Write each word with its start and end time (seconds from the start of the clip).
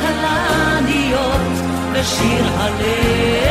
כלניות 0.00 1.40
בשיר 1.92 2.44
הלב. 2.58 3.49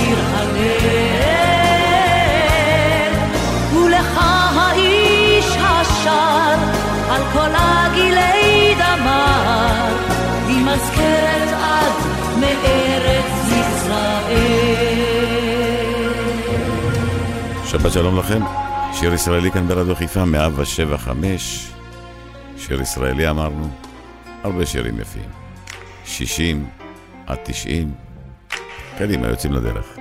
בשיר 0.00 0.18
הלב. 0.26 0.60
ולך 3.74 4.18
האיש 4.54 5.56
השר, 5.56 6.54
על 7.10 7.22
כל 7.32 7.50
הגילי 7.54 8.74
דמר, 8.74 9.96
היא 10.46 10.64
מזכרת 10.64 11.48
עד 11.62 11.92
מארץ 12.40 13.32
ישראל. 13.60 13.90
שבת 17.66 17.92
שלום 17.92 18.18
לכם, 18.18 18.42
שיר 18.92 19.14
ישראלי 19.14 19.50
כאן 19.50 19.68
ברדיו 19.68 19.96
חיפה, 19.96 20.24
175. 20.24 21.66
שיר 22.56 22.80
ישראלי 22.80 23.30
אמרנו, 23.30 23.68
הרבה 24.44 24.66
שירים 24.66 25.00
יפים. 25.00 25.28
60 26.04 26.66
עד 27.26 27.38
90. 27.44 28.09
קדימה, 29.00 29.28
יוצאים 29.28 29.52
לדרך. 29.52 29.96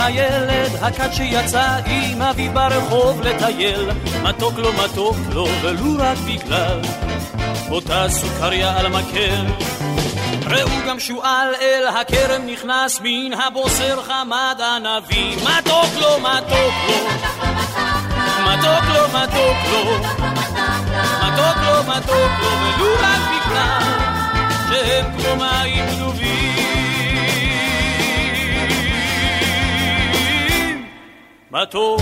הילד 0.00 0.70
הכת 0.82 1.14
שיצא 1.14 1.78
עם 1.86 2.22
אבי 2.22 2.48
ברחוב 2.48 3.20
לטייל 3.20 3.90
מתוק 4.22 4.58
לו 4.58 4.72
מתוק 4.72 5.16
לו 5.32 5.46
ולו 5.62 5.94
רק 5.98 6.18
בגלל 6.18 6.80
אותה 7.70 8.06
סוכריה 8.08 8.78
על 8.78 8.88
מקל 8.88 9.44
ראו 10.50 10.88
גם 10.88 11.00
שועל 11.00 11.54
אל 11.60 11.86
הכרם 11.86 12.46
נכנס 12.46 13.00
מן 13.04 13.32
הבוסר 13.32 14.02
חמד 14.02 14.60
ענבים 14.60 15.38
מתוק 15.38 15.94
לו 16.00 16.20
מתוק 16.20 16.74
לו. 16.88 17.08
מתוק 18.46 18.84
לו 18.94 19.08
מתוק 19.08 19.56
לו. 19.72 19.98
מתוק 21.22 21.56
לו 21.66 21.82
מתוק 21.88 22.32
לו. 22.40 22.50
ולו 22.60 22.90
רק 23.00 23.20
בגלל 23.30 23.82
שהם 24.68 25.04
כמו 25.18 25.36
מים 25.36 25.86
גנובים. 25.86 26.48
מתוק. 31.50 32.00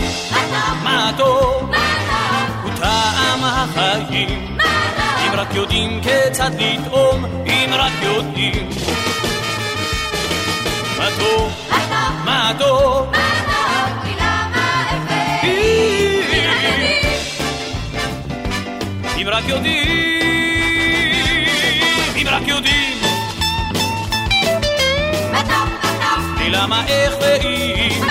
מתוק. 0.82 1.70
הוא 2.62 2.70
טעם 2.80 3.44
החיים 3.44 4.25
רק 5.36 5.54
יודעים 5.54 6.00
כיצד 6.02 6.50
לטעום, 6.58 7.24
אם 7.46 7.70
רק 7.72 7.92
יודעים. 8.02 8.68
מה 10.98 11.08
טוב, 11.18 11.52
מה 12.24 12.52
טוב, 12.58 13.12
אם 19.16 19.26
רק 19.28 19.44
יודעים, 19.48 19.86
אם 22.16 22.26
רק 22.30 22.48
יודעים. 22.48 22.96
למה 26.48 26.86
איך 26.86 27.14
ואם? 27.20 28.02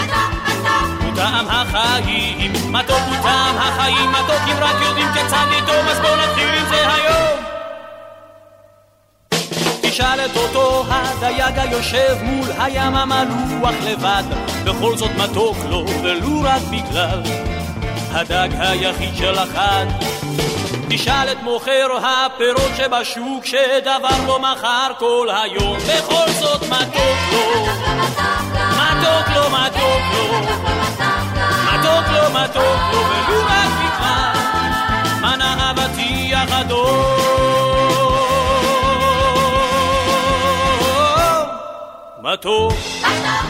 טעם 1.16 1.46
החיים, 1.50 2.52
מתוק 2.76 3.02
הוא 3.08 3.16
טעם 3.24 3.58
החיים, 3.58 4.12
מתוק 4.12 4.42
אם 4.48 4.58
רק 4.60 4.76
יודעים 4.82 5.08
כיצד 5.14 5.46
לטעום, 5.52 5.88
אז 5.88 6.00
בואו 6.00 6.16
נתחיל 6.16 6.50
עם 6.50 6.66
זה 6.70 6.94
היום. 6.94 7.40
תשאל 9.82 10.26
את 10.26 10.38
אותו 10.38 10.84
הדייג 10.90 11.60
היושב 11.60 12.18
מול 12.22 12.50
הים 12.60 12.96
המלוח 12.96 13.76
לבד, 13.84 14.24
בכל 14.66 14.98
זאת 14.98 15.12
מתוק 15.18 15.58
לו, 15.70 15.86
ולו 16.04 16.42
רק 16.44 16.62
בגלל 16.62 17.22
הדג 18.12 18.50
היחיד 18.60 19.16
של 19.16 19.38
החד. 19.38 19.86
תשאל 20.90 21.32
את 21.32 21.44
מוכר 21.44 21.88
הפירות 22.04 22.72
שבשוק, 22.78 23.46
שדבר 23.46 24.26
לא 24.28 24.40
מכר 24.40 24.92
כל 25.00 25.28
היום, 25.44 25.78
בכל 25.78 26.32
זאת 26.32 26.62
מתוק 26.62 27.18
לו, 27.32 27.66
מתוק 28.72 29.28
לו, 29.36 29.50
מתוק 29.50 30.02
לו. 30.14 31.15
מתוק 31.86 32.08
לו, 32.12 32.32
מתוק 32.32 32.82
לו, 32.94 33.00
ולו 33.00 33.42
רק 33.46 33.70
בגלל 33.80 34.34
מנה 35.22 35.56
אהבתי 35.60 36.36
החדור. 36.36 37.16
מתוק, 42.22 42.74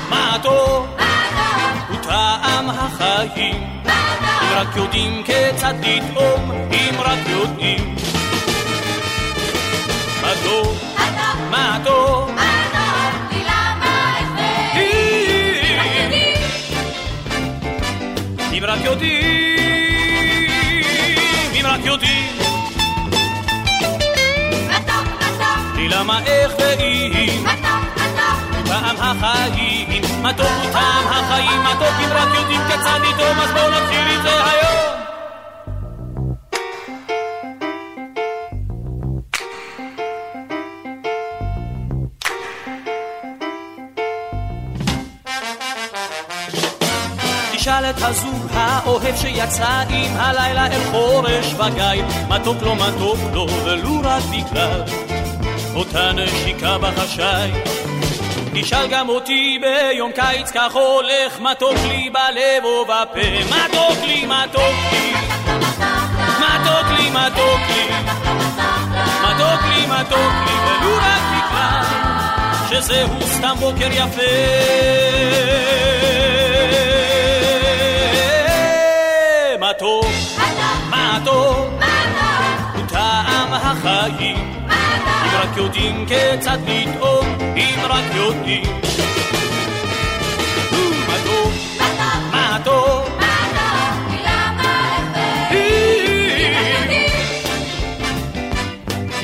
מתוק, 0.09 0.85
הוא 1.89 1.97
טעם 2.01 2.69
החיים, 2.69 3.81
אם 3.85 4.53
רק 4.55 4.75
יודעים 4.75 5.23
כיצד 5.23 5.73
לטעום, 5.81 6.51
אם 6.71 6.95
רק 6.99 7.19
יודעים. 7.27 7.95
מתוק, 10.21 10.77
מתוק, 11.49 12.29
אם 18.57 18.63
רק 18.63 18.79
יודעים, 18.83 20.49
אם 21.53 21.65
רק 21.65 21.79
יודעים. 21.85 22.35
לי 25.75 25.87
למה 25.87 26.19
איך 26.25 26.51
ואם, 26.59 27.45
טעם 28.65 28.95
החיים, 28.99 30.01
מתוק 30.21 30.47
הוא 30.63 30.71
טעם 30.71 31.07
החיים, 31.07 31.63
מתוק 31.63 31.93
אם 31.99 32.09
רק 32.11 32.27
יודעים 32.35 32.61
כיצד 32.67 32.99
לטעום, 33.09 33.39
אז 33.39 33.51
בואו 33.51 33.69
נתחיל 33.69 34.07
עם 34.07 34.21
זה 34.21 34.43
היום. 34.45 34.84
תשאל 47.65 47.89
את 47.89 48.01
הזוג 48.01 48.47
האוהב 48.53 49.15
שיצא 49.15 49.83
עם 49.89 50.17
הלילה 50.17 50.67
אל 50.67 50.83
חורש 50.91 51.53
וגיא, 51.53 52.03
מתוק 52.29 52.61
לו 52.61 52.75
מתוק 52.75 53.19
לו 53.33 53.47
ולו 53.63 53.99
רק 54.03 54.23
בגלל 54.23 54.83
אותה 55.75 56.11
נשיקה 56.11 56.77
בחשאי. 56.77 57.51
תשאל 58.53 58.87
גם 58.87 59.09
אותי 59.09 59.59
ביום 59.61 60.11
קיץ 60.11 60.51
כך 60.51 60.73
הולך, 60.73 61.39
מתוק 61.39 61.77
לי 61.87 62.09
בלב 62.09 62.65
ובפה, 62.65 63.43
מתוק 63.49 63.97
לי, 64.07 64.25
מתוק 64.25 64.75
לי, 64.91 65.13
מתוק 66.39 66.87
לי, 66.97 67.09
מתוק 67.09 67.59
לי, 67.69 67.87
מתוק 69.23 69.61
לי, 69.69 69.85
מתוק 69.85 70.33
לי, 70.45 70.53
ולו 70.65 70.97
רק 70.97 71.21
בגלל 71.31 71.83
שזהו 72.69 73.21
סתם 73.27 73.55
בוקר 73.59 73.91
יפה. 73.91 76.04
רק 85.55 85.61
יודעים 85.61 86.05
כיצד 86.05 86.57
לטעום, 86.67 87.25
אם 87.55 87.79
רק 87.89 88.03
יודעים. 88.15 88.63
מתוק, 91.07 91.53
מתוק, 92.33 93.09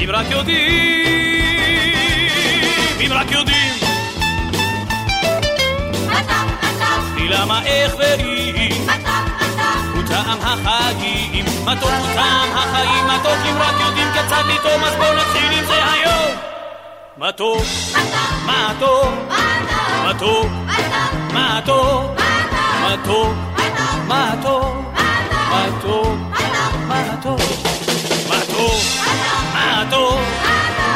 אם 0.04 0.10
רק 0.10 0.26
יודעים, 0.32 1.12
אם 3.00 3.12
רק 3.14 3.32
יודעים. 3.32 3.74
למה 7.30 7.66
איך 7.66 7.96
ואם 7.98 9.31
טעם 10.12 10.40
החיים, 10.42 11.46
מתוק 11.66 11.90
הוא 11.90 12.08
טעם 12.16 12.50
החיים, 12.54 13.08
מתוק 13.08 13.38
אם 13.50 13.58
רק 13.58 13.76
יודעים 13.86 14.08
כיצד 14.14 14.44
לטעום, 14.48 14.84
אז 14.84 14.96
בואו 14.96 15.14
נתחיל 15.14 15.52
עם 15.60 15.66
זה 15.66 15.92
היום. 15.92 16.36
מתוק, 17.18 17.64
מתוק, 18.46 19.06
מתוק, 20.06 20.48
מתוק, 21.34 22.12
מתוק, 22.84 23.34
מתוק, 24.10 24.66
מתוק, 25.28 26.20
מתוק, 28.30 28.82
מתוק, 29.54 30.20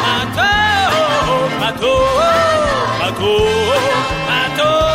מתוק, 0.01 0.45
מתוק, 1.61 2.21
מתוק, 4.39 4.94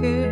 que 0.00 0.27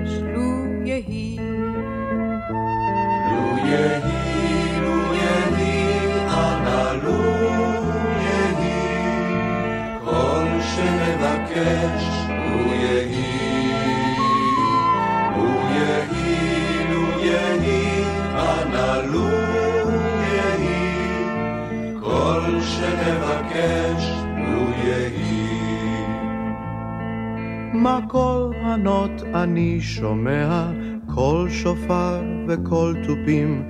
שומע, 29.81 30.71
קול 31.15 31.51
שופר 31.51 32.23
וקול 32.49 32.97
תופים, 33.07 33.69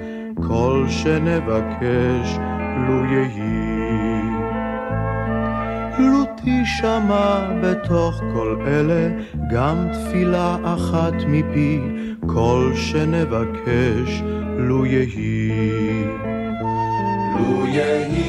כל 0.48 0.84
שנבקש, 0.88 2.38
לו 2.88 3.04
יהי. 3.04 3.96
לו 5.98 6.25
תשמע 6.36 7.46
בתוך 7.62 8.20
כל 8.34 8.56
אלה 8.66 9.08
גם 9.50 9.88
תפילה 9.92 10.56
אחת 10.64 11.14
מפי, 11.26 11.80
כל 12.26 12.72
שנבקש, 12.75 14.22
לו 14.58 14.86
יהי. 14.86 16.04
לו 17.38 17.66
יהי, 17.66 18.25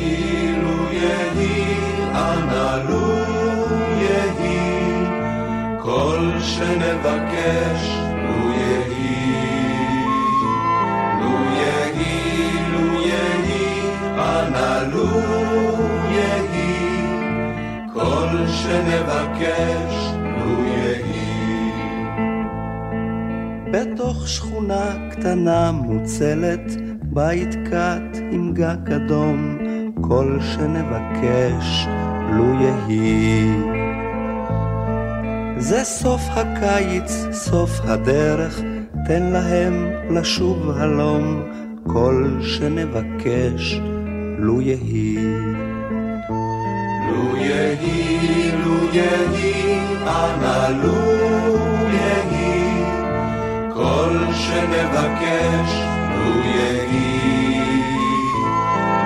שנבקש, 6.88 7.98
לו 8.24 8.52
יהי. 8.52 10.06
לו 11.22 11.32
יהי, 11.56 12.52
לו 12.72 13.02
יהי, 13.02 13.82
אנא 14.16 14.94
לו 14.94 15.08
יהי, 16.12 17.02
כל 17.94 18.48
שנבקש, 18.48 20.14
לו 20.38 20.64
יהי. 20.64 21.72
בתוך 23.72 24.28
שכונה 24.28 25.10
קטנה 25.12 25.72
מוצלת, 25.72 26.72
בית 27.04 27.56
קט 27.56 28.18
עם 28.32 28.54
גג 28.54 28.94
אדום, 28.94 29.58
כל 30.02 30.38
שנבקש, 30.42 31.88
לו 32.32 32.54
יהי. 32.62 33.87
זה 35.60 35.84
סוף 35.84 36.22
הקיץ, 36.30 37.26
סוף 37.32 37.72
הדרך, 37.84 38.62
תן 39.08 39.24
להם 39.24 39.90
לשוב 40.10 40.70
הלום, 40.78 41.44
כל 41.88 42.38
שנבקש, 42.42 43.82
לו 44.38 44.62
יהי. 44.62 45.18
לו 47.10 47.38
יהי, 47.38 48.52
לו 48.66 48.94
יהי, 48.94 49.80
אנא 50.04 50.68
לו 50.84 51.18
יהי, 51.94 52.84
כל 53.74 54.34
שנבקש, 54.34 55.82
לו 56.16 56.42
יהי. 56.46 57.20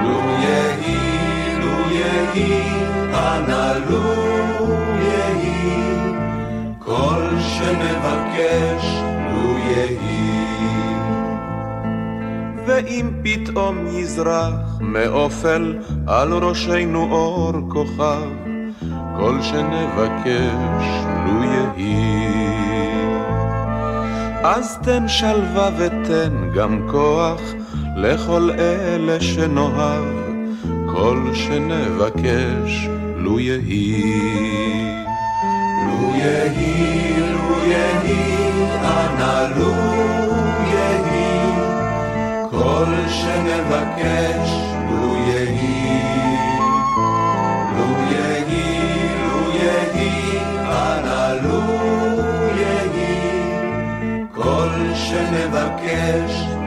לו 0.03 0.19
יהי, 0.43 1.59
לו 1.59 1.91
יהי, 1.91 2.63
אנא 3.13 3.73
לו 3.89 4.31
יהי, 5.01 5.90
כל 6.91 7.39
שנבקש, 7.39 8.85
לו 9.31 9.57
יהי. 9.57 10.31
ואם 12.65 13.11
פתאום 13.23 13.87
יזרח 13.87 14.79
מאופל 14.79 15.77
על 16.07 16.33
ראשנו 16.33 17.11
אור 17.11 17.53
כוכב, 17.69 18.29
כל 19.17 19.41
שנבקש 19.41 20.85
לו 21.25 21.43
יהי. 21.43 22.31
אז 24.43 24.77
תן 24.83 25.07
שלווה 25.07 25.69
ותן 25.77 26.49
גם 26.55 26.87
כוח 26.91 27.41
לכל 27.97 28.49
אלה 28.59 29.21
שנאהב, 29.21 30.05
כל 30.85 31.29
שנבקש 31.33 32.89
לו 33.15 33.39
יהי. 33.39 35.00
יהי, 36.21 37.19
לו 37.19 37.63
יהי, 37.63 38.63
אנא 38.83 39.47
לו 39.55 39.73
יהי, 40.73 41.55
כל 42.49 42.93
שנבקש, 43.07 44.51
לו 44.89 45.15
יהי. 45.15 46.01
לו 47.77 47.87
יהי, 48.11 49.09
לו 49.23 49.51
יהי, 49.53 50.39
אנא 50.65 51.33
לו 51.43 51.61
יהי, 52.57 53.45
כל 54.31 54.93
שנבקש, 54.95 56.60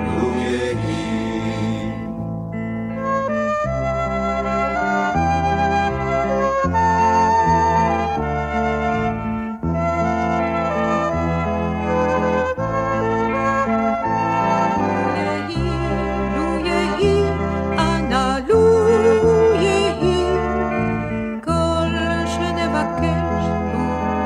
לו 22.74 22.80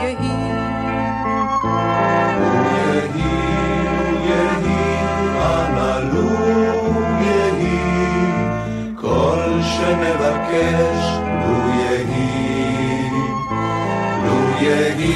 יהי. 0.03 0.39
יהי, 2.75 3.29
יהי, 4.29 4.79
אנא 5.37 5.99
לו 6.13 6.31
יהי, 7.21 7.79
כל 8.97 9.61
שנבקש, 9.63 11.01
לו 11.45 11.59
יהי. 11.81 13.11
לו 14.25 14.39
יהי, 14.61 15.15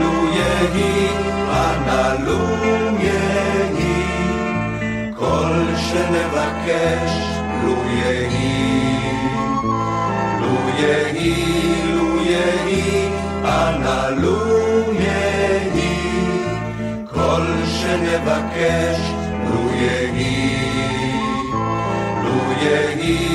לו 0.00 0.14
יהי, 0.36 1.08
אנא 1.50 2.24
לו 2.24 2.40
יהי, 3.00 4.02
כל 5.18 5.74
שנבקש, 5.76 7.12
לו 7.64 7.76
יהי. 7.86 8.62
לו 10.40 10.54
יהי, 10.78 11.91
יהי, 12.32 13.08
אנא 13.44 14.08
לו 14.20 14.38
יהי, 14.92 15.96
כל 17.10 17.46
שנבקש, 17.66 18.98
לו 19.48 19.70
יהי. 19.72 20.72
לו 22.22 22.52
יהי, 22.62 23.31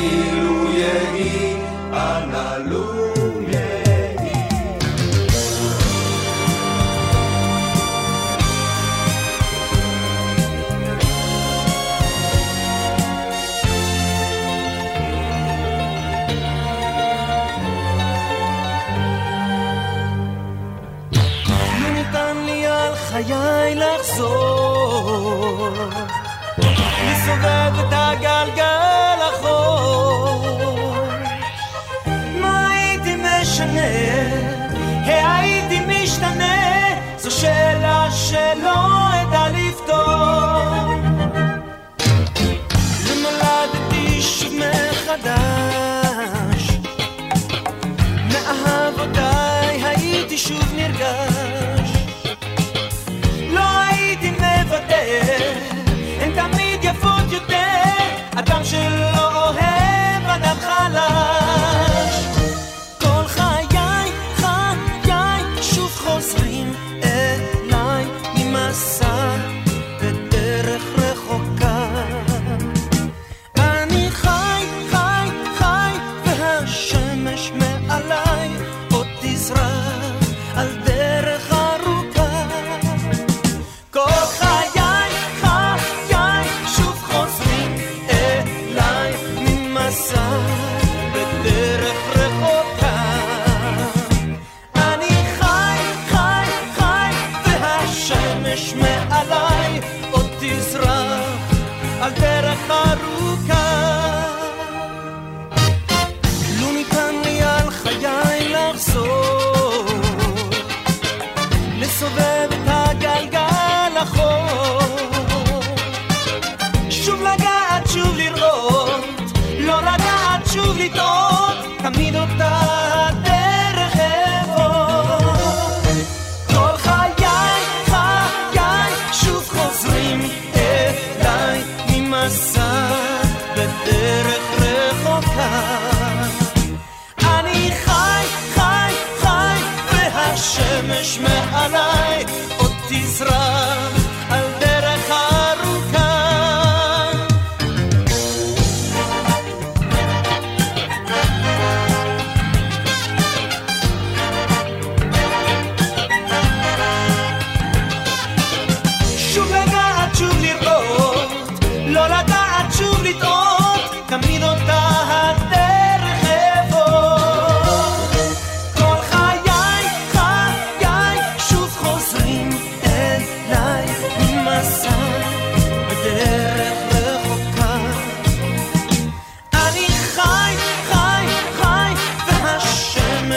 לסובב 27.28 27.46
את 27.46 27.67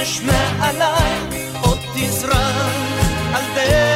השמש 0.03 0.23
מעליי 0.23 1.19
עוד 1.61 1.79
תזרח 1.95 2.75
על 3.35 3.43
דרך 3.55 3.90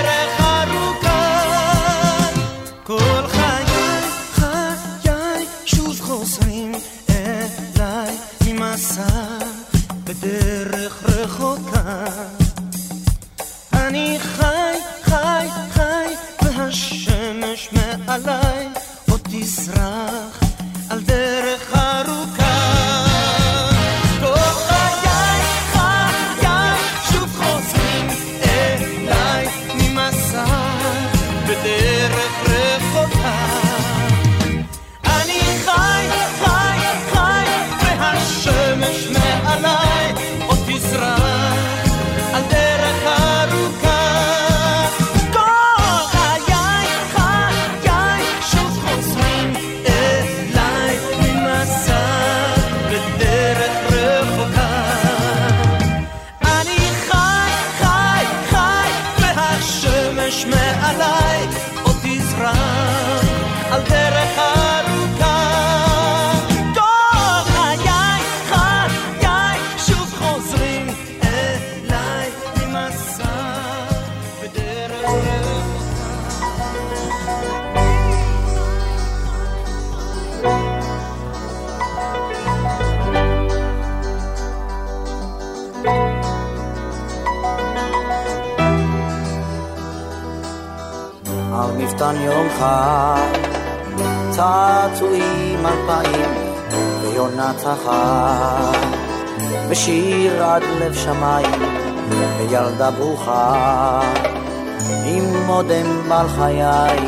חיי, 106.84 107.06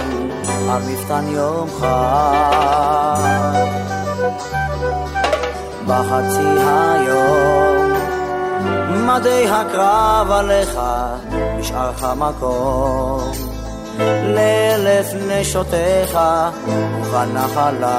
על 0.71 0.83
מפתן 0.83 1.25
יום 1.29 1.69
חג. 1.81 3.57
בחצי 5.87 6.49
היום, 6.69 7.93
מדי 9.07 9.49
הקרב 9.49 10.31
עליך, 10.31 10.79
נשארך 11.59 12.05
מקום. 12.05 13.33
לאלף 14.35 15.07
נשותיך 15.29 16.19
ובנחלה 17.01 17.97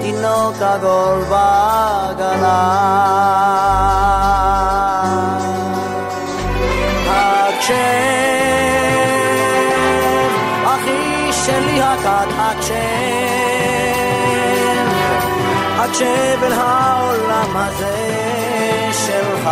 תינוק 0.00 0.62
עגול 0.62 1.24
בעגלה 1.30 2.56
הקשב 15.96 16.44
אל 16.44 16.52
העולם 16.52 17.56
הזה 17.56 17.96
שלך 19.06 19.50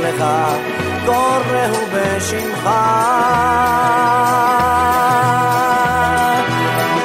לך 0.00 0.24
קוראו 1.06 1.86
בשמך 1.94 2.70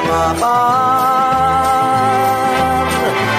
מחר 0.04 0.46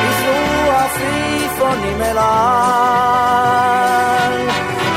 ייסעו 0.02 0.70
עפיפונים 0.72 2.02
אליי 2.02 2.26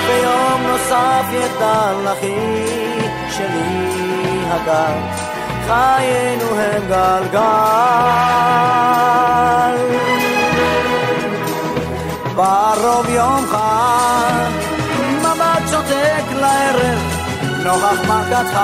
ביום 0.07 0.61
נוסף 0.67 1.25
יגדל 1.31 2.11
אחי 2.13 2.65
שלי 3.29 4.43
הגל 4.49 4.99
חיינו 5.67 6.49
הם 6.59 6.83
גלגל 6.89 8.39
בערוב 12.39 13.09
יום 13.09 13.45
חג. 13.51 14.51
מבט 15.19 15.69
שותק 15.69 16.23
לערב 16.35 16.99
נוכח 17.65 18.01
מכתך 18.01 18.59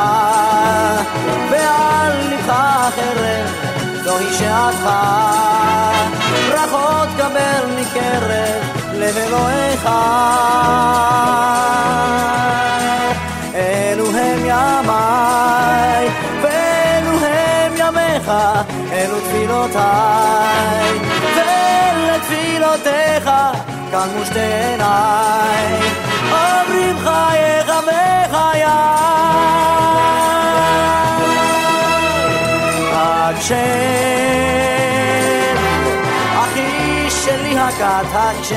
ועל 1.51 2.11
לבך 2.31 2.89
חרב 2.95 3.47
זוהי 4.03 4.33
שעתך. 4.33 4.89
ברכות 6.49 7.09
קבל 7.17 7.65
מקרב 7.79 8.63
לב 8.93 9.17
אלוהיך. 9.17 9.89
אלו 13.55 14.07
הם 14.09 14.39
ימיי 14.45 16.09
ואלו 16.41 17.17
הם 17.25 17.73
ימיך 17.77 18.31
אלו 18.91 19.19
תפילותיי 19.19 21.14
ולתפילותיך 22.65 23.29
כאן 23.91 24.09
מושתי 24.17 24.39
עיניי. 24.39 25.65
עוברים 26.31 26.97
חייך 26.99 27.71
וחיי 27.83 28.63
הקשב 32.93 33.55
אחי 36.39 37.09
שלי 37.09 37.59
הכת 37.59 38.05
הקשב. 38.13 38.55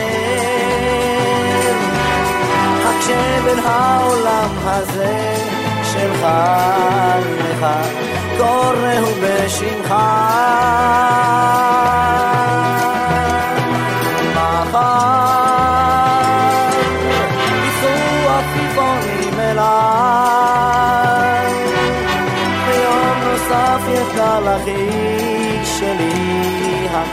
הקשב 2.85 3.47
אל 3.47 3.59
העולם 3.65 4.51
הזה 4.65 5.37
שלך 5.93 6.27
לך 7.39 7.67
קוראו 8.39 9.07
בשמך 9.23 9.95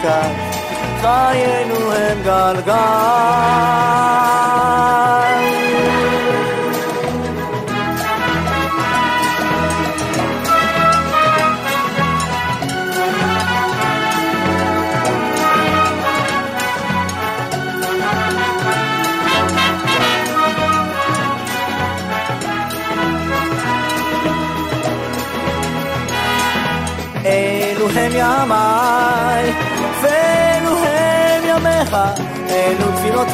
kita 0.06 1.34
am 1.34 1.70
enggalkan 1.90 2.76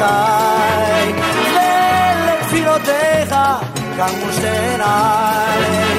תפילותיי, 0.00 1.12
ולתפילותיך 2.24 3.34
קמו 3.96 4.32
שתי 4.32 4.48
עיניי, 4.48 5.91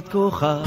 את 0.00 0.08
כוכב, 0.08 0.62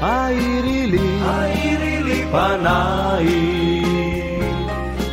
האירי 0.00 0.86
לי, 0.86 1.22
האירי 1.22 2.02
לי 2.02 2.24
פנייך, 2.32 3.88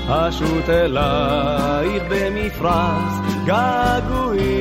אשות 0.09 0.69
אלייך 0.69 2.03
במפרש 2.09 3.13
געגועים. 3.45 4.51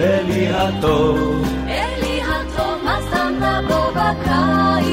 אלי 0.00 0.48
הטוב, 0.48 1.46
אלי 1.68 2.20
הטוב, 2.22 2.84
מה 2.84 2.98
שמת 3.10 3.64
בו 3.68 3.80
בקיץ, 3.90 4.84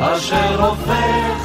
אשר 0.00 0.62
הופך 0.64 1.39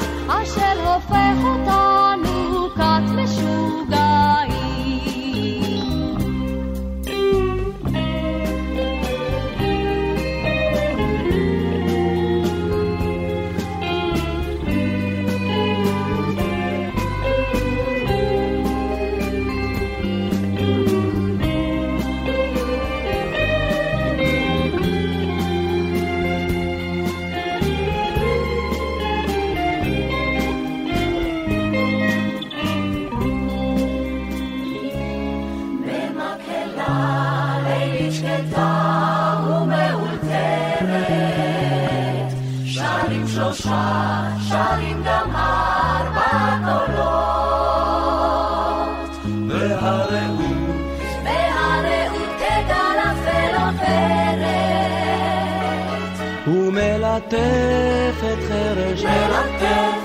מלטף 57.33 58.23
את 58.23 58.39
חרש, 58.49 59.03
מלטף 59.03 60.04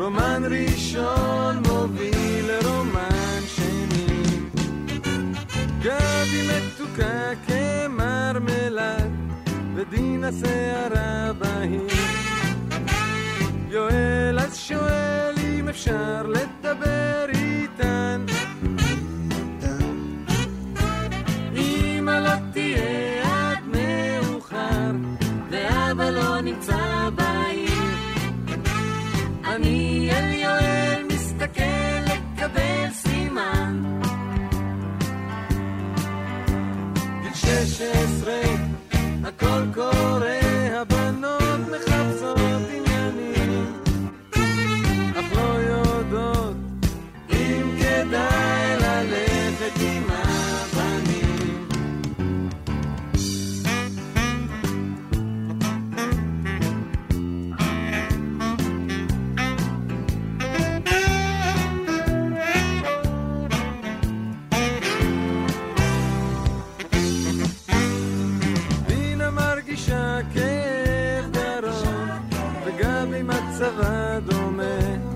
רומן 0.00 0.42
ראשון 0.50 1.62
מוביל 1.68 2.46
לרומן 2.46 3.40
שני. 3.46 4.22
גבי 5.82 6.48
מתוקה 6.48 7.30
כמרמלד, 7.46 9.10
ודינה 9.74 10.30
שערה 10.32 11.32
בהיר. 11.32 11.88
יואל 13.68 14.38
אז 14.38 14.56
שואל 14.56 15.34
אם 15.38 15.68
אפשר 15.68 16.22
לדבר 16.26 17.29
הכל 39.80 40.39
הצבא 73.60 74.18
דומה. 74.18 75.10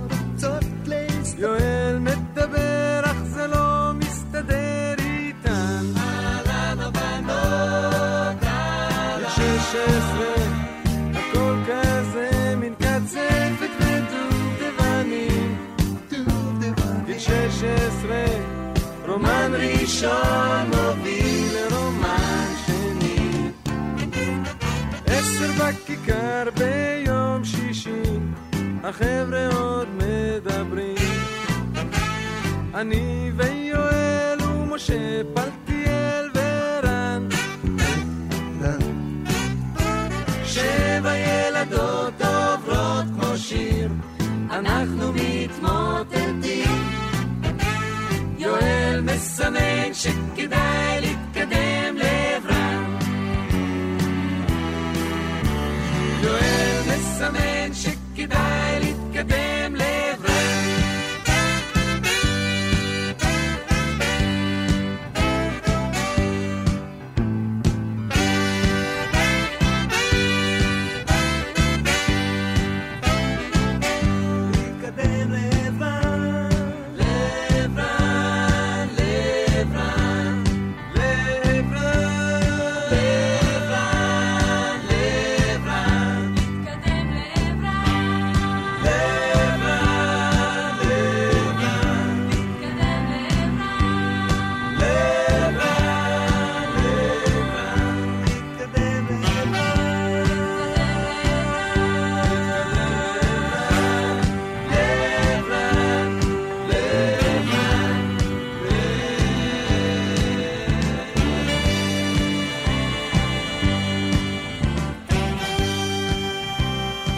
יואל 1.39 1.99
מדבר, 1.99 3.01
אך 3.05 3.17
זה 3.25 3.47
לא 3.47 3.93
מסתדר 3.95 4.95
איתן. 4.99 5.85
אהלן 5.97 6.81
הבנות, 6.81 8.45
אהלן. 8.45 9.29
שש 9.29 9.75
עשרה, 9.75 10.35
הכל 11.15 11.55
כזה 11.67 12.55
מין 12.57 12.75
קצפת 12.75 13.71
ודובדבנים. 13.81 15.57
גיל 17.07 17.19
שש 17.19 17.63
עשרה, 17.63 18.25
רומן 19.09 19.53
ראשון 19.55 20.67
מוביל 20.67 21.55
לרומן 21.55 22.47
שני. 22.67 23.51
עשר 25.07 25.51
בכיכר 25.59 26.45
שישי, 26.59 26.94
החבר'ה 28.85 29.49
עוד 29.57 29.89
מדברים. 29.89 30.97
אני 32.75 33.31
ויואל 33.37 34.39
ומשה 34.43 35.23
פלטיאל 35.35 36.31
ורן. 36.35 37.29
שבע 40.45 41.17
ילדות 41.17 42.15
עוברות 42.21 43.05
כמו 43.15 43.37
שיר, 43.37 43.89
אנחנו 44.51 45.13
מתמוטטים. 45.13 46.85
יואל 48.39 49.01
מסמן 49.01 49.95
שכדאי 49.95 50.64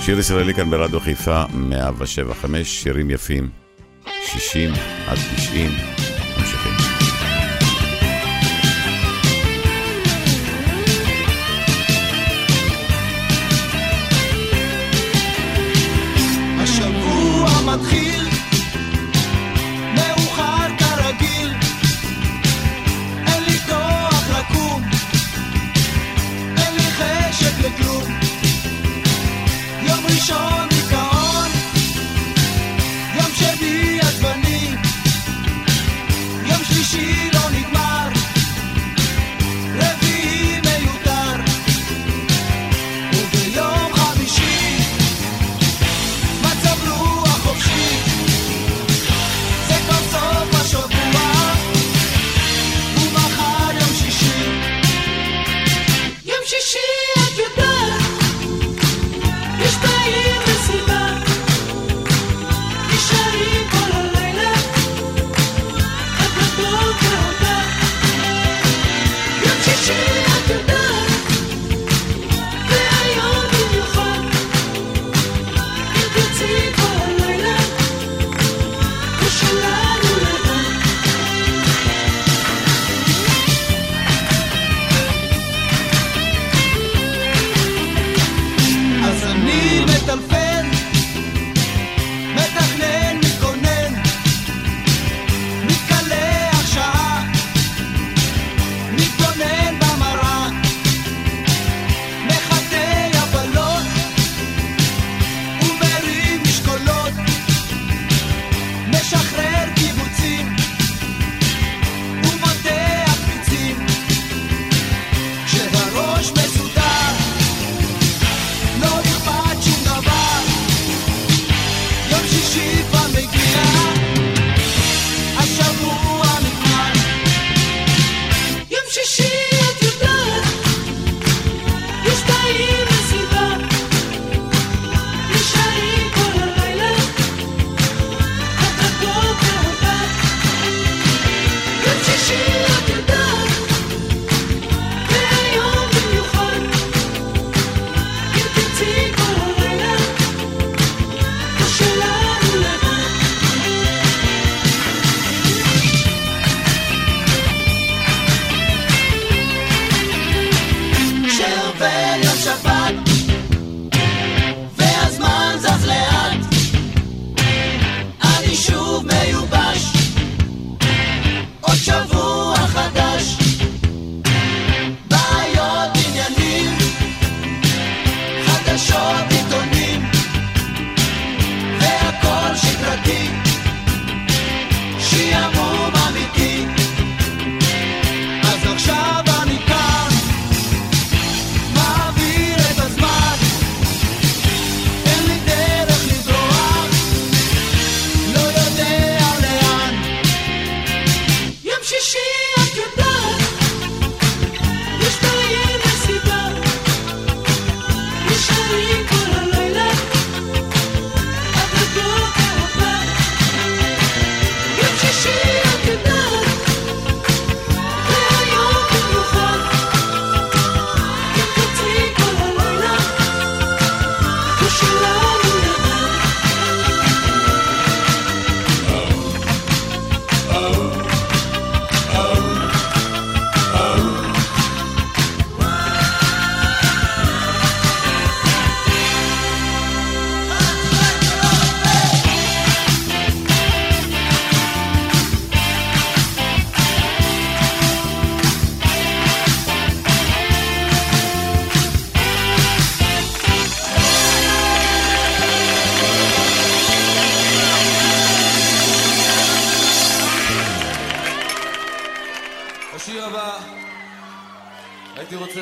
שיר 0.07 0.19
ישראלי 0.19 0.55
כאן 0.55 0.71
ברדיו 0.71 1.01
חיפה, 1.01 1.45
175, 1.55 2.83
שירים 2.83 3.11
יפים, 3.11 3.49
60 4.25 4.71
עד 5.07 5.19
90, 5.37 5.71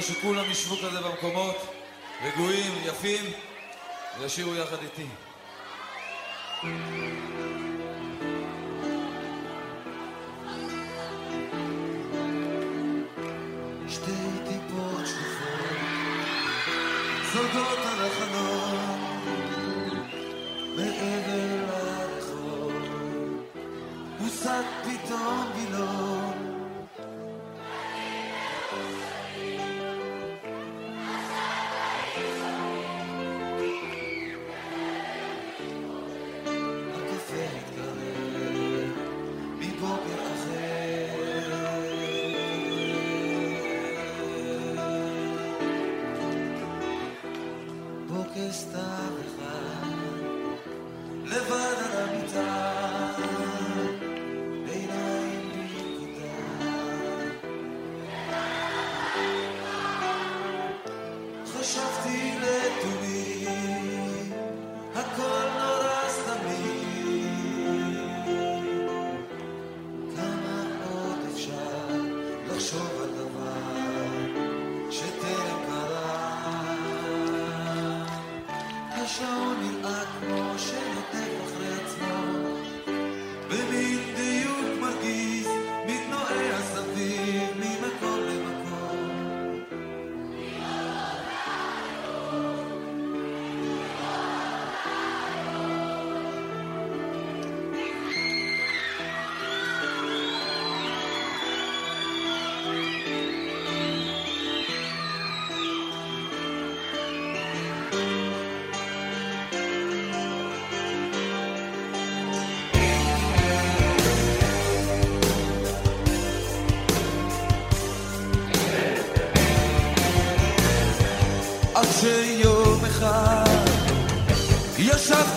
שכולם 0.07 0.51
ישבו 0.51 0.77
כזה 0.77 1.01
במקומות, 1.01 1.57
רגועים, 2.23 2.73
יפים, 2.85 3.25
וישירו 4.21 4.55
יחד 4.55 4.77
איתי. 4.83 5.07
שתי 13.89 14.35
פתאום 24.85 25.54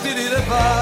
ישבתי 0.08 0.24
לי 0.24 0.30
לבד 0.30 0.77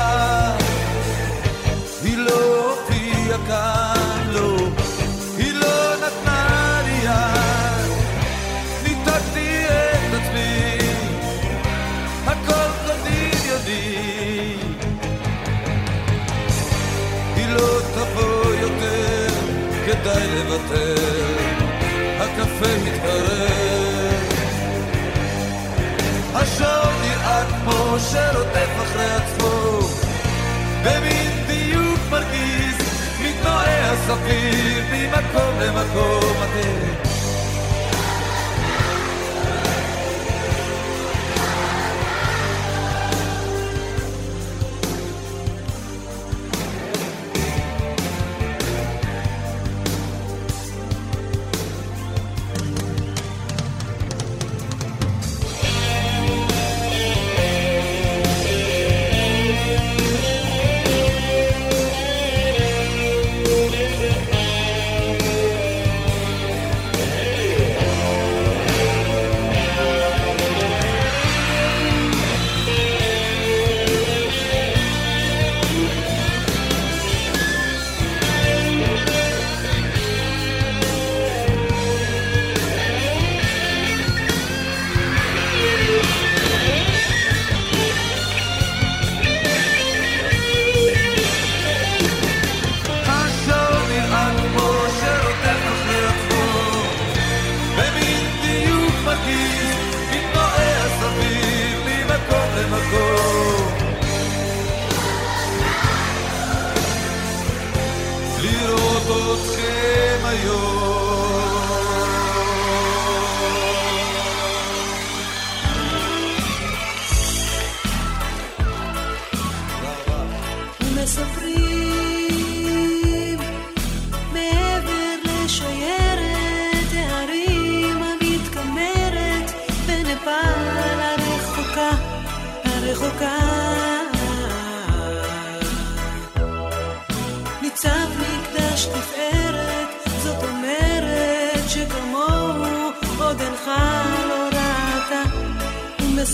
כמו 27.96 28.04
שרודף 28.04 28.82
אחרי 28.82 29.04
עצמו. 29.04 29.80
במין 30.84 31.46
דיוק 31.46 32.00
מרגיז 32.10 32.76
מתנועע 33.20 33.96
סביב 34.06 34.84
ממקום 34.92 35.60
למקום 35.60 36.36
אתם 36.42 37.05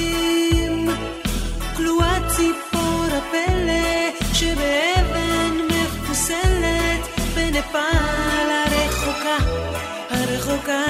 כלואה 1.76 2.18
ציפור 2.28 3.04
הפלא 3.06 4.10
שבאבן 4.32 5.54
מפוסלת 5.68 7.02
בנפאל 7.34 8.48
הרחוקה, 8.50 9.38
הרחוקה. 10.10 10.84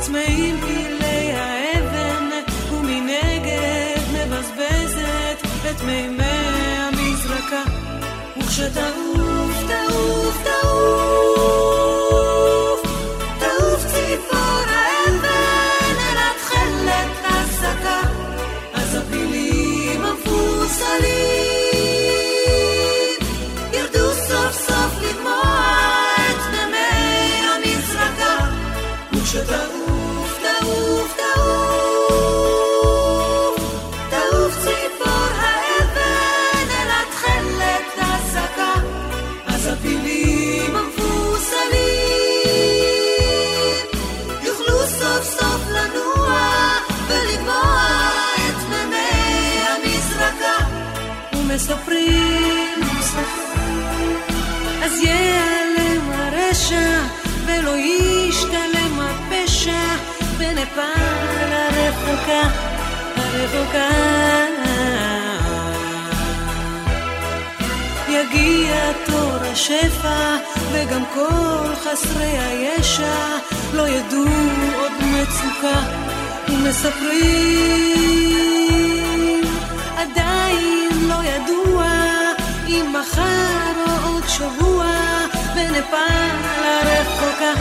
צמאים 0.00 0.60
פילי 0.60 1.32
האבן 1.32 2.30
ומנגד 2.72 4.00
מבזבזת 4.12 5.38
את 5.70 5.82
מימי 5.82 6.78
המזרקה 6.78 7.62
וכשתעוף 8.36 9.56
תעוף 9.68 10.36
תעוף 10.44 11.19
הרחוקה, 62.30 62.48
הרחוקה. 63.16 63.88
יגיע 68.08 68.92
תור 69.06 69.36
השפע, 69.52 70.36
וגם 70.72 71.04
כל 71.14 71.74
חסרי 71.74 72.38
הישע 72.38 73.38
לא 73.72 73.88
ידעו 73.88 74.24
עוד 74.78 74.92
מצוקה, 75.02 75.80
ומספרים 76.48 77.80
עדיין 79.96 80.88
לא 81.08 81.14
ידוע 81.24 81.84
אם 82.68 82.94
מחר 83.00 83.72
או 83.86 83.92
עוד 84.08 84.28
שבוע 84.28 84.86
בנפאל 85.54 86.36
הרחוקה, 86.64 87.52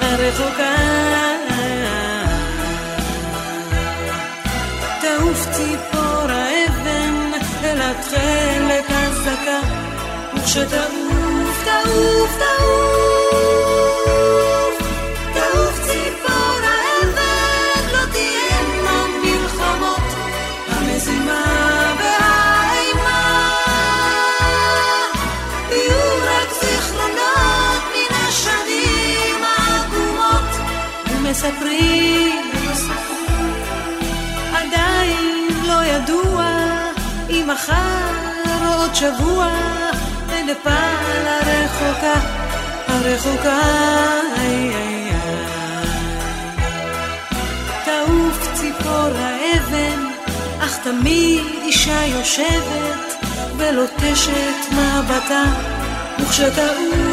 הרחוקה. 0.00 1.61
עוף 5.32 5.46
ציפור 5.52 6.26
האבן 6.28 7.32
אל 7.64 7.80
התכלת 7.80 8.84
הזקה, 8.88 9.60
וכשתעוף, 10.34 11.64
תעוף, 11.64 12.32
תעוף, 12.38 13.92
תעוף 15.34 15.76
ציפור 15.82 16.60
האבן, 16.64 17.82
לא 17.92 18.04
תהיינה 18.12 18.98
מלחמות, 19.22 20.08
המזימה 20.68 21.44
והאימה, 21.98 23.22
יהיו 25.70 26.08
רק 26.24 26.48
זיכרונות 26.60 27.82
מן 27.94 28.12
השנים 28.28 29.40
העגומות, 29.44 30.50
ומספרים 31.10 31.71
שבוע 39.02 39.48
בנפאל 40.26 41.26
הרחוקה, 41.26 42.20
הרחוקה, 42.88 43.60
איי 44.38 44.74
איי 44.74 45.10
איי. 45.10 45.86
תעוף 47.84 48.48
ציפור 48.54 49.10
האבן, 49.16 50.06
אך 50.60 50.78
תמיד 50.82 51.44
אישה 51.62 52.04
יושבת 52.04 53.26
ולוטשת 53.56 54.72
מבטה, 54.72 55.44
וכשתעוף 56.20 57.11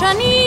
shani 0.00 0.39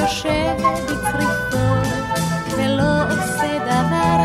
יושב 0.00 0.56
בצריפו, 0.84 1.66
ולא 2.56 3.02
עושה 3.02 3.58
דבר, 3.58 4.20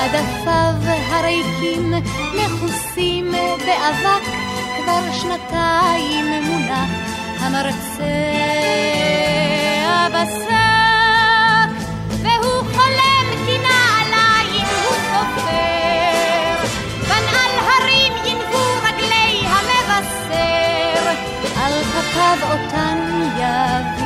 עדפיו 0.00 0.92
הריקים 1.10 1.94
מכוסים 2.34 3.32
באבק, 3.32 4.24
כבר 4.76 5.12
שנתיים 5.12 6.42
מונח 6.42 6.90
המרצה 7.40 8.04
בשק, 10.08 11.70
והוא 12.22 12.62
חולם 12.74 13.26
כי 13.46 13.58
נעליים 13.58 14.66
הוא 14.84 14.96
סופר, 15.10 16.66
ונעל 17.02 17.54
הרים 17.58 18.12
ינבו 18.24 18.64
רגלי 18.84 19.46
המבשר, 19.46 21.10
על 21.62 21.72
כפיו 21.82 22.38
אותן 22.50 22.98
יבוא. 23.36 24.01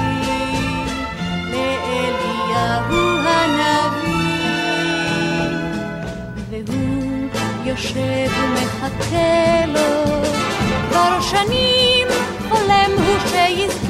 הוא 2.88 3.18
הנביא, 3.20 4.46
והוא 6.50 7.28
יושב 7.64 8.30
ומחכה 8.42 9.66
לו, 9.66 10.22
כבר 10.90 11.20
שנים 11.20 12.08
חולם 12.48 12.90
הוא 12.96 13.18
שיזכה 13.28 13.86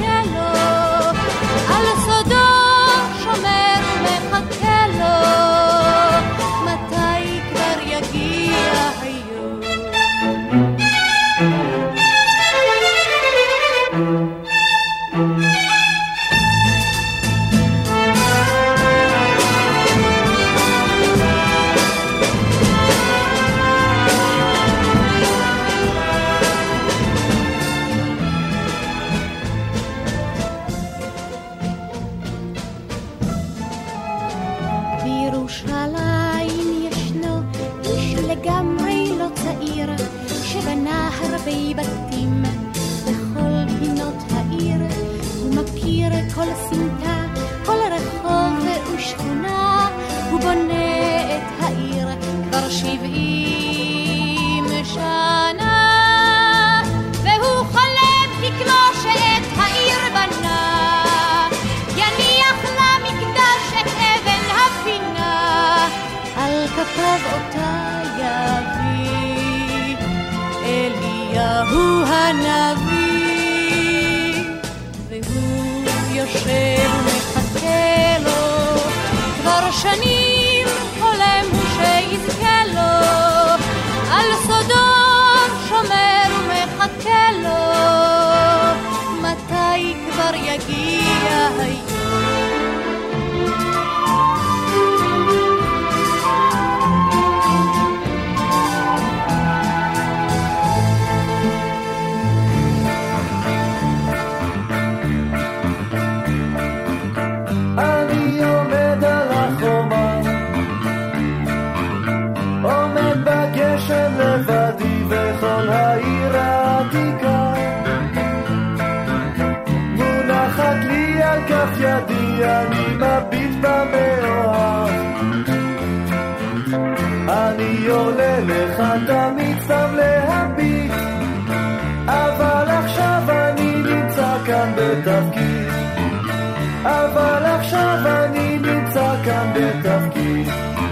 נמצא 139.59 139.99
כאן 140.13 140.86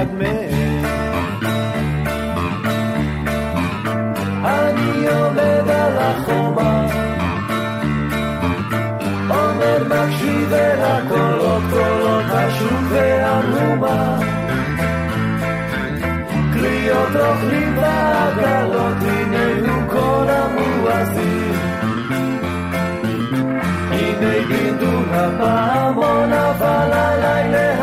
ואהיה 0.00 0.06
אחד 0.06 0.14
מהם. 0.14 0.84
אני 4.44 5.08
עומד 5.08 5.70
על 5.70 5.98
החומה, 5.98 6.86
עומד 9.28 9.82
מקשיב 9.88 10.52
אל 10.52 10.80
הקולות, 10.80 11.62
קולות 11.70 12.24
השוק 12.30 12.82
והמהומה. 12.90 14.18
קריאות 16.52 17.08
רוכלים 17.16 17.76
בעגלות, 17.76 18.96
הנה 19.00 19.72
הוא 19.72 19.90
כל 19.90 20.26
המואזין. 20.28 21.54
הנה 23.90 24.48
דינדון 24.48 25.08
הפעמון, 25.12 26.32
אבל 26.32 26.92
עליי 26.92 27.50
להאזין. 27.50 27.79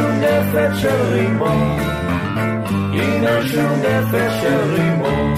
נפש 0.00 0.82
של 0.82 1.02
רימון. 1.12 1.78
הנה 2.92 3.46
שום 3.46 3.72
נפש 3.82 4.32
של 4.40 4.74
רימון. 4.74 5.34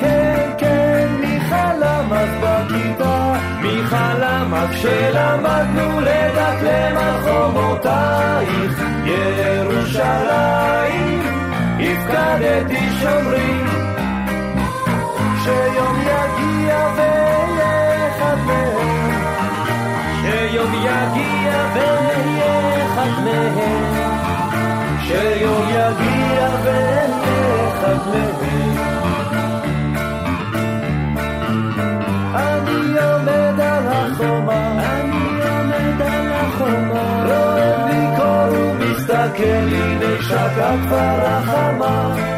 כן, 0.00 0.50
כן, 0.58 1.08
מי 1.20 1.40
חלם 1.40 2.12
אז 2.12 2.28
בכיתה? 2.42 3.34
מי 3.62 3.84
חלם 3.84 4.54
אז 4.54 4.70
כשלמדנו 4.70 6.00
לדקלם 6.00 6.96
על 6.96 7.20
חומותייך? 7.22 8.82
ירושלים, 9.04 11.22
הפקדתי 11.80 12.88
שומרים. 13.00 13.66
שיום 15.44 16.00
יגיע 16.00 16.88
ואהיה 16.96 18.08
אחד 18.08 18.36
מהם. 18.46 19.10
שיום 20.22 20.74
יגיע 20.74 21.52
ואהיה 21.74 22.37
אחד 22.98 23.24
מהם. 23.24 23.94
שיום 25.06 25.68
יגיע 25.68 26.48
ואהיה 26.64 27.68
אחד 27.68 28.08
מהם. 28.10 28.76
אני 32.34 32.98
עומד 32.98 33.60
על 33.60 33.86
החומה, 33.86 34.72
אני 34.82 35.42
עומד 35.42 36.02
על 36.02 36.32
החומה, 36.32 37.24
רואה 37.26 37.86
לי 37.86 38.16
קור 38.16 38.60
ומסתכל, 38.60 39.74
הנה 39.74 40.22
שקע 40.22 40.74
כבר 40.86 41.26
החמה. 41.26 42.37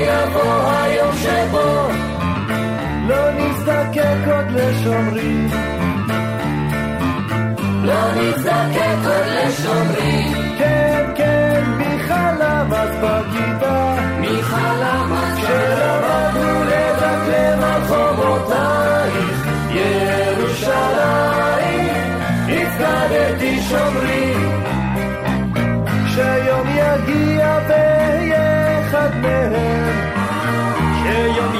יבוא 0.00 0.70
היום 0.82 1.12
שבו 1.16 1.88
לא 3.08 3.30
נזדקק 3.30 4.26
עוד 4.26 4.50
לשומרים. 4.50 5.48
לא 7.84 8.14
נזדקק 8.16 8.98
עוד 9.04 9.26
לשומרים. 9.26 10.32
כן, 10.58 11.04
כן, 11.16 11.64
מי 11.78 11.98
חלם 11.98 12.72
אז 12.72 12.90
בכיתה? 13.02 13.96
מי 14.20 14.42
חלם 14.42 15.12
אז 15.12 15.38
כשלמדנו 15.38 16.64
לדקלם 16.64 17.62
על 17.62 17.82
חומותייך, 17.88 19.46
ירושלים, 19.70 21.10
הפקדתי 22.48 23.60
שומרים. 23.62 24.60
כשיום 26.06 26.66
יגיע 26.68 27.29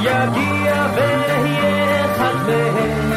יגיע 0.00 0.86
ואהיה 0.94 2.04
אחד 2.04 2.34
מהם. 2.46 3.12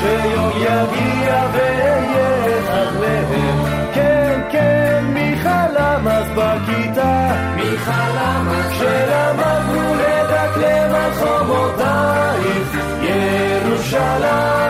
שיום 0.00 0.50
יגיע 0.56 1.46
ואהיה 1.52 2.58
אחד 2.58 2.92
מהם. 3.00 3.64
כן, 3.94 4.40
כן, 4.50 5.04
מי 5.08 5.36
חלם 5.42 6.08
אז 6.08 6.26
בכיתה? 6.36 7.32
מי 7.56 7.78
חלם 7.78 8.48
אז 8.48 8.72
כשלמדנו 8.72 9.94
לדקלם 9.94 10.94
על 10.94 11.12
חומותייך, 11.12 12.76
ירושלים, 13.02 14.61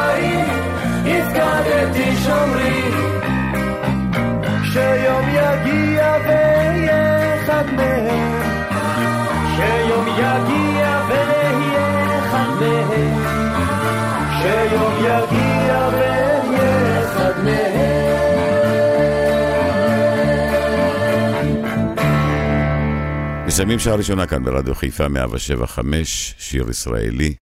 מסיימים 23.63 23.79
שעה 23.79 23.95
ראשונה 23.95 24.27
כאן 24.27 24.45
ברדיו 24.45 24.75
חיפה 24.75 25.09
175, 25.09 26.35
שיר 26.39 26.71
ישראלי, 26.71 27.35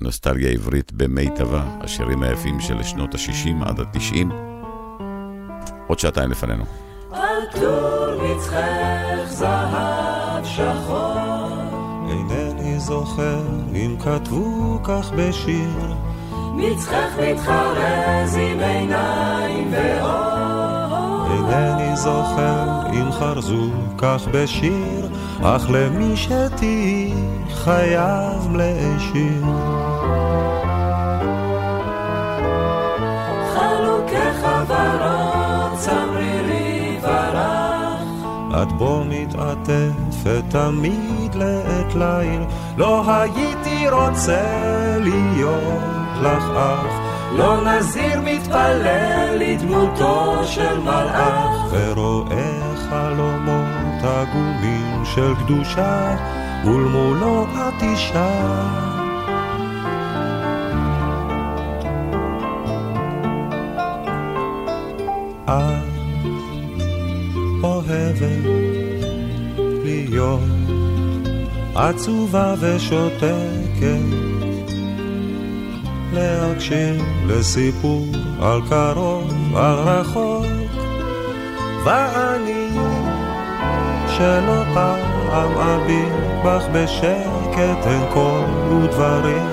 נוסטלגיה 0.00 0.50
עברית 0.50 0.92
במיטבה, 0.92 1.62
השירים 1.80 2.22
היפים 2.22 2.60
של 2.60 2.82
שנות 2.82 3.14
ה-60 3.14 3.68
עד 3.68 3.80
ה-90. 3.80 4.32
עוד 5.86 5.98
שעתיים 5.98 6.30
לפנינו. 6.30 6.64
על 7.10 7.42
טור 7.52 8.22
מצחך 8.22 9.26
זהב 9.26 10.44
שחור 10.44 12.08
אינני 12.10 12.80
זוכר 12.80 13.42
אם 13.74 13.96
כתבו 14.00 14.80
כך 14.84 15.10
בשיר 15.16 15.94
מצחך 16.54 17.18
מתחרז 17.18 18.36
עם 18.36 18.60
עיניים 18.60 19.72
ואור 19.72 20.51
אינני 21.52 21.96
זוכר 21.96 22.86
אם 22.92 23.12
חרזו 23.12 23.70
כך 23.98 24.28
בשיר 24.32 25.08
אך 25.42 25.66
למי 25.70 26.16
שתהי 26.16 27.14
חייב 27.54 28.56
להשאיר 28.56 29.44
צמרירי 35.78 36.98
ורח. 37.02 38.02
את 38.62 38.72
בו 38.72 39.02
מתעטפת 39.08 40.42
תמיד 40.48 41.34
לעת 41.34 41.94
ליל 41.94 42.42
לא 42.76 43.04
הייתי 43.06 43.90
רוצה 43.90 44.42
להיות 45.00 45.82
לך 46.22 46.44
אח 46.56 47.01
לא 47.36 47.64
נזיר 47.64 48.20
מתפלל 48.20 49.36
לדמותו 49.38 50.44
של 50.44 50.78
מלאך. 50.78 51.72
ורואה 51.72 52.76
חלומות 52.90 54.02
עגומים 54.02 55.04
של 55.04 55.34
קדושה 55.34 56.16
ולמולו 56.64 57.46
את 57.54 57.82
אישה. 57.82 58.82
את 65.44 65.92
אוהבת 67.62 68.44
להיות 69.84 70.40
עצובה 71.74 72.54
ושותקת 72.60 74.02
להקשיב 76.12 77.02
לסיפור 77.32 78.06
על 78.42 78.60
קרוב, 78.68 79.56
על 79.56 79.74
רחוק. 79.74 80.46
ואני 81.84 82.68
שלא 84.08 84.62
פעם 84.74 85.58
אביט 85.58 86.12
בך 86.44 86.64
בשקט 86.72 87.86
אין 87.86 88.02
קול 88.12 88.72
ודברים 88.72 89.48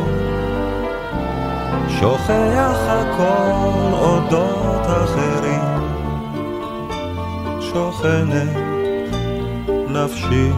שוכח 2.00 2.80
הכל 2.88 3.94
אודות 3.94 4.86
אחרים. 4.86 5.80
שוכנת 7.62 8.58
נפשי 9.90 10.50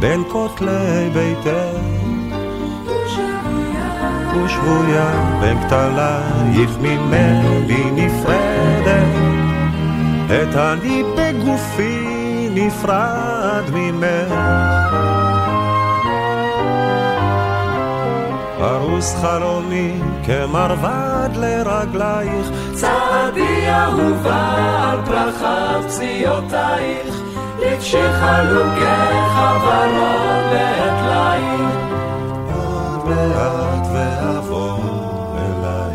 בין 0.00 0.22
כותלי 0.28 1.10
ביתך 1.12 1.91
ושבויה 4.36 5.38
בין 5.40 5.58
כתלייך 5.60 6.70
ממני 6.80 7.90
נפרדת. 7.92 9.12
את 10.26 10.56
אני 10.56 11.02
בגופי 11.16 12.48
נפרד 12.54 13.64
ממך. 13.72 14.34
פרוס 18.58 19.14
חלומי 19.22 19.92
כמרבד 20.26 21.30
לרגלייך. 21.36 22.50
צעדי 22.72 23.70
אהובה 23.70 24.90
על 24.90 24.98
פרחת 25.06 25.84
פציעותייך 25.86 27.14
לפשיחה 27.58 28.42
כחברון 28.76 29.90
בעת 30.50 31.02
עוד 31.06 31.81
מעט 33.04 33.86
ואבוא 33.92 34.78
אלייך 35.38 35.91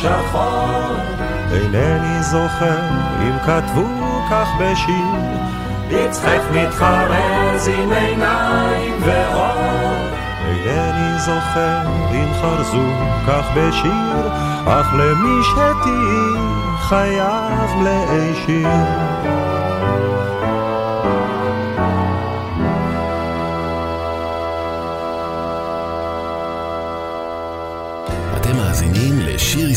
שחור. 0.00 0.96
אינני 1.52 2.22
זוכר 2.22 2.88
אם 3.22 3.38
כתבו 3.46 3.86
כך 4.30 4.48
בשיר. 4.60 5.40
מצחך 5.90 6.42
מתחרז 6.52 7.68
עם 7.68 7.92
עיניים 7.92 8.94
ואור. 9.00 9.90
אינני 10.46 11.18
זוכר 11.18 11.86
אם 12.12 12.32
חרזו 12.40 12.88
כך 13.26 13.44
בשיר, 13.56 14.28
אך 14.66 14.86
למי 14.94 15.42
שתהי 15.42 16.40
חייב 16.88 17.70
מלאי 17.76 18.34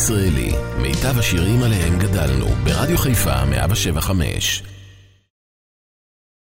לשיר 0.03 0.17
ישראלי, 0.17 0.51
מיטב 0.77 1.19
השירים 1.19 1.63
עליהם 1.63 1.99
גדלנו, 1.99 2.45
ברדיו 2.63 2.97
חיפה 2.97 3.45
175. 3.45 4.72